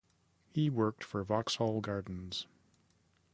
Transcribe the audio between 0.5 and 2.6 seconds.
He worked for Vauxhall Gardens.